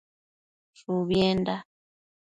Shubienda 0.79 1.55